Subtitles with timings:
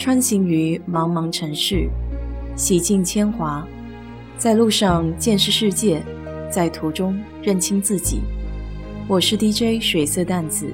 [0.00, 1.86] 穿行于茫茫城市，
[2.56, 3.68] 洗尽铅华，
[4.38, 6.02] 在路上见识世界，
[6.50, 8.22] 在途中认清自己。
[9.06, 10.72] 我是 DJ 水色淡子，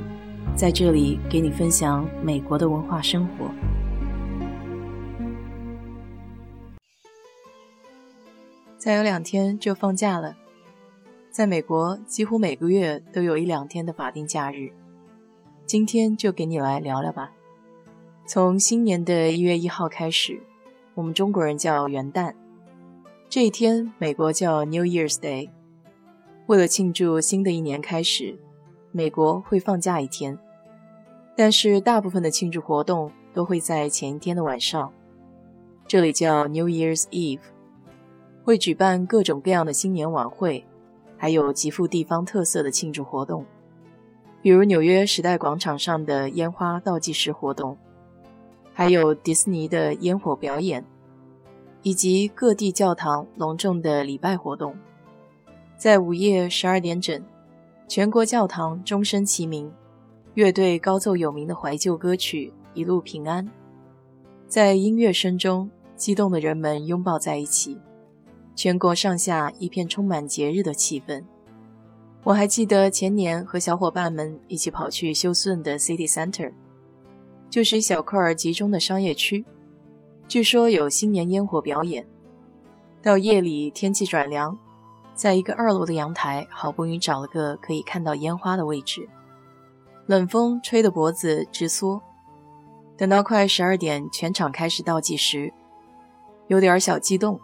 [0.54, 3.50] 在这里给你分享美国的文化生活。
[8.78, 10.36] 再有两天就放假了，
[11.32, 14.70] 在美国几乎每个月都有一两天的法定假日。
[15.66, 17.32] 今天就给你来聊聊吧。
[18.28, 20.42] 从新年的一月一号开始，
[20.94, 22.34] 我们中国人叫元旦，
[23.28, 25.48] 这一天美国叫 New Year's Day。
[26.46, 28.36] 为了庆祝新的一年开始，
[28.90, 30.36] 美国会放假一天，
[31.36, 34.92] 但是大部分的庆祝活动都会在前一天的晚上，
[35.86, 37.38] 这里叫 New Year's Eve，
[38.42, 40.64] 会举办各种各样的新年晚会，
[41.16, 43.46] 还有极富地方特色的庆祝活动。
[44.42, 47.76] 比如纽约时代广场上的烟花倒计时活动，
[48.78, 50.84] 还有迪士尼的烟火表演，
[51.80, 54.76] 以及各地教堂隆重的礼拜活动。
[55.78, 57.24] 在午夜十二点整，
[57.88, 59.72] 全国教堂钟声齐鸣，
[60.34, 63.46] 乐队高奏有名的怀旧歌曲《一路平安》。
[64.46, 67.78] 在音乐声中，激动的人们拥抱在一起，
[68.54, 71.24] 全国上下一片充满节日的气氛。
[72.24, 76.52] 我还记得前年和小伙伴们一起跑去休斯顿的 City Center，
[77.48, 79.44] 就是一小块儿集中的商业区。
[80.28, 82.06] 据说有新年烟火表演。
[83.02, 84.58] 到夜里天气转凉，
[85.14, 89.08] 在一个二楼的阳台，好不容易找了个可以看到烟花的位置。
[90.06, 92.02] 冷风吹得脖子直缩。
[92.96, 95.52] 等到快十二点，全场开始倒计时，
[96.48, 97.38] 有点小激动。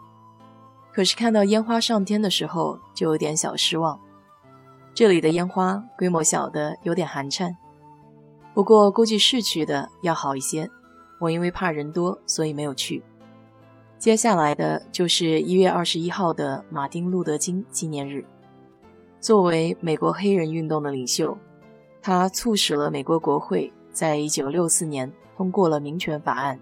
[0.92, 4.00] 可是看到烟花上天的时候，就有点小失望。
[4.94, 7.56] 这里的烟花规模小的有点寒颤，
[8.54, 10.70] 不过估计市区的要好一些。
[11.18, 13.00] 我因为怕人多，所以没有去。
[13.96, 18.24] 接下来的就是一月二十一号的马丁·路德·金纪念日。
[19.20, 21.38] 作为美国黑人运动的领袖，
[22.00, 26.58] 他促使了美国国会在一九六四年通过了民权法案，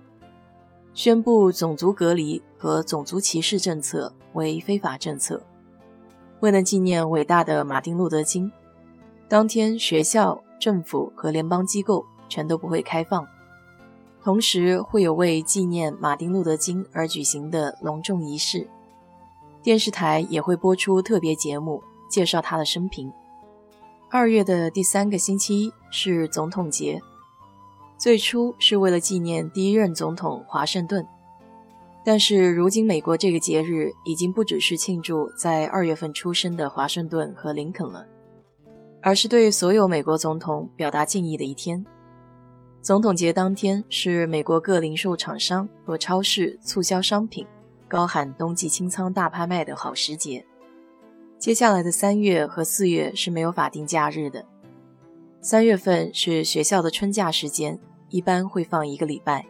[0.92, 5.40] 宣布种族隔离和种族歧视政策为非法政策。
[6.40, 8.52] 为了纪念伟大的马丁·路德·金，
[9.26, 13.26] 当天学校、政府和联邦机构全都不会开放，
[14.22, 18.68] 同时会有为纪念马丁·路德·金而举行的隆重仪式。
[19.62, 23.12] 电视台也会播出特别节目，介绍他的生平。
[24.10, 27.00] 二月的第三个星期一是总统节，
[27.96, 31.06] 最初是为了纪念第一任总统华盛顿。
[32.02, 38.06] 但是如今，美国这个节日已经不只是庆祝在二月份出生的华盛顿和林肯了，
[39.02, 41.84] 而是对所有美国总统表达敬意的一天。
[42.82, 47.46] 总统节当天是美国各零售厂商和超市促销商品、
[47.86, 50.44] 高喊冬季清仓大拍卖的好时节。
[51.38, 54.44] 接下来的三月和四月是没有法定假日的。
[55.40, 57.78] 三月份是学校的春假时间，
[58.10, 59.46] 一般会放一个礼拜。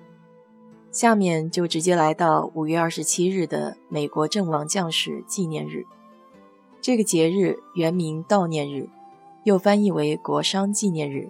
[0.93, 5.85] 下面就直接来到五月二十七日的美国阵亡将士纪念日。
[6.81, 8.89] 这个节日原名悼念日，
[9.51, 11.29] 又翻译为国殇纪念日，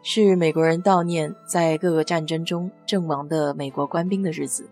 [0.00, 4.70] 是美国人悼念在各个战争中阵亡的美国官兵的日子。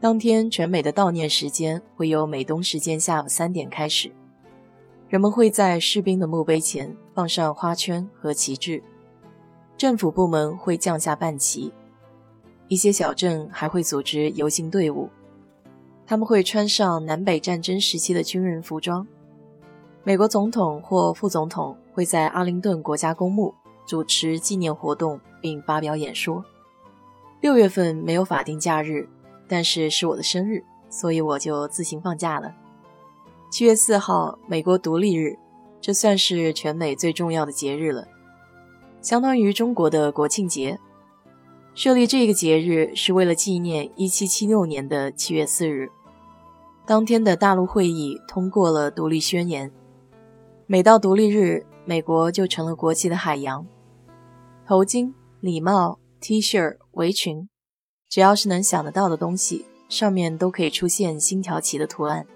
[0.00, 4.10] 当天，全美的悼念时间会由美东时间下午三点开始，
[5.08, 8.82] 人们会在士兵的墓碑前放上花圈和旗帜，
[9.76, 11.72] 政府部门会降下半旗。
[12.66, 15.08] 一些小镇还会组织游行队伍，
[16.08, 19.06] 他们会穿上南北战争时期的军人服装。
[20.04, 23.54] 美国总统或副总统会在阿灵顿国家公墓
[23.86, 26.44] 主持纪念活动并发表演说。
[27.40, 29.08] 六月份没有法定假日，
[29.46, 32.52] 但是是我的生日，所以我就自行放假了。
[33.48, 35.38] 七月四号，美国独立日，
[35.80, 38.08] 这算是全美最重要的节日了，
[39.00, 40.80] 相当于中国的国庆节。
[41.74, 45.90] 设立这个节日是为了纪念1776年的7月4日，
[46.84, 49.72] 当天的大陆会议通过了独立宣言。
[50.72, 53.66] 每到独立日，美国就成了国旗的海洋。
[54.66, 57.46] 头巾、礼帽、T 恤、围裙，
[58.08, 62.26] 只要是能想得到的东西，上面都可以出现星条旗的图案。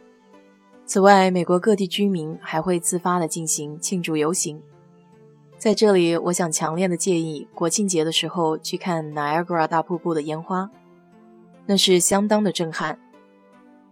[0.84, 4.60] 此外，美国各地居民还会自发地进行庆祝游行。
[5.56, 10.70] 在这里，我想强烈的建议国庆节的时候去看 Niagara 大瀑布的烟花，
[11.64, 12.98] 那是相当的震撼。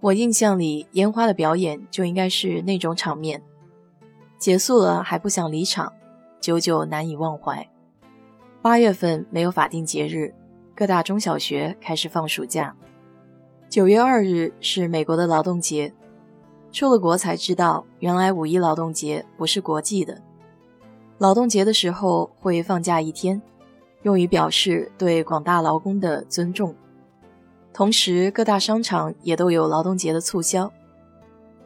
[0.00, 3.42] 我印象里，烟花的表演就应该是那种场面。
[4.44, 5.90] 结束了还不想离场，
[6.38, 7.66] 久久难以忘怀。
[8.60, 10.34] 八月份没有法定节日，
[10.74, 12.76] 各大中小学开始放暑假。
[13.70, 15.94] 九月二日是美国的劳动节，
[16.70, 20.20] 出了国才知道，原来五一劳动节不是国际的。
[21.16, 23.40] 劳动节的时候会放假一天，
[24.02, 26.74] 用于表示对广大劳工的尊重。
[27.72, 30.70] 同时，各大商场也都有劳动节的促销，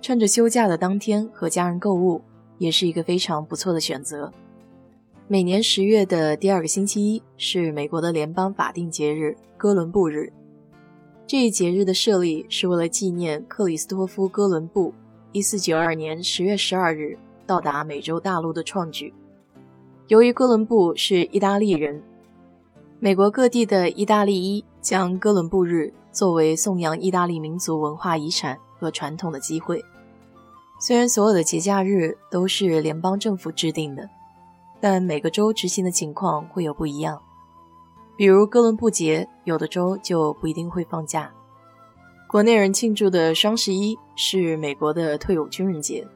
[0.01, 2.23] 趁着休假的当天和家人购物，
[2.59, 4.33] 也是一个非常不错的选择。
[5.27, 10.33] 每年十月的第二个星期一是美国的联邦法定节日——哥伦布日。
[11.27, 14.95] 这一节日的设立是为了纪念克里斯托夫·哥伦布
[15.35, 19.13] 1492年10月12日到达美洲大陆的创举。
[20.07, 22.03] 由于哥伦布是意大利人，
[22.99, 29.85] 美国各地的意大利裔将哥伦布日作为颂扬意大利民族文化遗产和传统的机会。
[30.81, 34.09] 虽然所有的节假日都是联邦政府制定的，
[34.81, 37.21] 但每个州执行的情况会有不一样。
[38.17, 41.33] 比如哥伦布节，有的州就不一定会放假。
[42.29, 46.07] 国内人庆祝的双十一是美国的退伍军人节，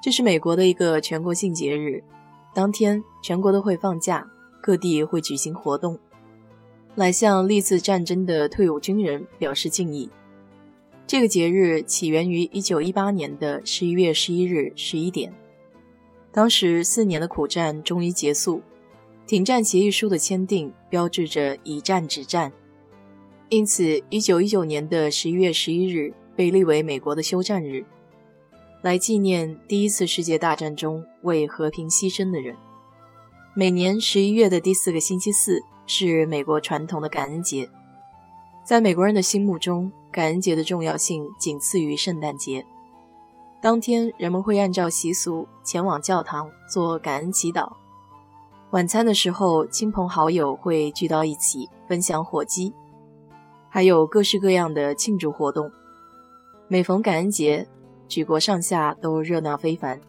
[0.00, 2.02] 这是美国的一个全国性节日，
[2.54, 4.24] 当天全国都会放假，
[4.62, 5.98] 各地会举行活动，
[6.94, 10.08] 来向历次战争的退伍军人表示敬意。
[11.06, 15.34] 这个节日起源于1918年的11月11日11点，
[16.32, 18.62] 当时四年的苦战终于结束。
[19.26, 22.52] 停战协议书的签订标志着以战止战，
[23.48, 27.86] 因此，1919年的11月11日被立为美国的休战日，
[28.82, 32.54] 来纪念第一次世界大战中为和平牺牲的人。
[33.54, 37.70] 每年11月的第四个星期四是美国传统的感恩节，
[38.64, 42.64] 在美国人的心目中，感恩节的重要性仅次于圣诞节。
[43.60, 47.70] 当天，人们会按照习俗前往教堂做感恩祈祷。
[48.70, 52.72] 晚餐的时候，亲朋好友会聚到一起分享火鸡，
[53.68, 55.70] 还有各式各样的庆祝活动。
[56.66, 57.68] 每逢感恩节，
[58.08, 60.00] 举国上下都热闹非凡，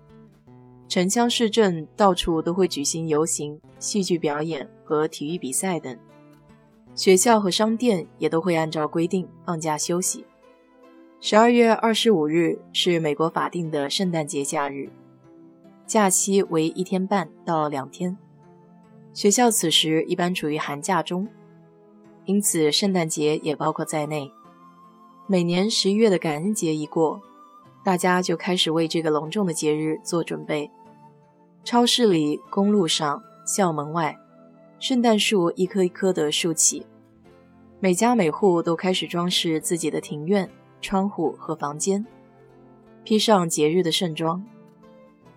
[0.87, 5.97] 城乡市镇到处都会举行游行、戏剧表演和体育比赛等。
[6.95, 10.25] 学校和商店也都会按照规定放假休息。
[11.19, 14.89] 十二月二十五日是美国法定的圣诞节假日，
[15.85, 18.17] 假期为一天半到两天。
[19.13, 21.27] 学校此时一般处于寒假中，
[22.25, 24.31] 因此圣诞节也包括在内。
[25.27, 27.21] 每年十一月的感恩节一过，
[27.83, 30.69] 大家就开始为这个隆重的节日做准备。
[31.63, 34.15] 超市里、公路上、校门外，
[34.87, 36.85] 圣诞树一棵一棵的竖起，
[37.79, 40.47] 每家每户都开始装饰自己的庭院、
[40.79, 42.05] 窗户和房间，
[43.03, 44.45] 披上节日的盛装。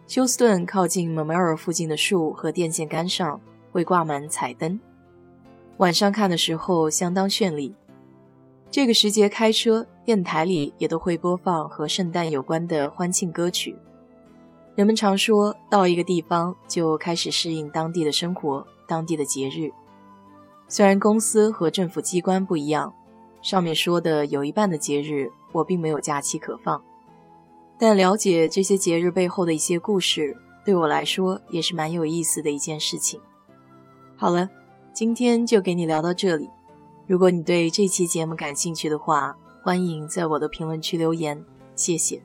[0.07, 3.41] 休斯顿靠近蒙梅尔附近的树和电线杆上。
[3.73, 4.79] 会挂满彩灯，
[5.79, 7.75] 晚上看的时候相当绚丽。
[8.71, 13.75] 这个时节开车，电台里也都会播放和圣诞有关的欢庆歌曲。
[14.79, 19.73] 人们常说到一个地方就开始适应当地的生活、当地的节日。
[20.69, 22.95] 虽然公司和政府机关不一样，
[23.43, 26.81] 上面说的有一半的节日我并没有假期可放，
[27.77, 33.21] 但了解这些节日背后的一些故事，对我来说也是蛮有意思的一件事情。
[34.15, 34.49] 好了，
[34.93, 36.49] 今天就给你聊到这里。
[37.09, 42.23] 如果你对这期节目感兴趣的话，欢迎在我的评论区留言，谢谢。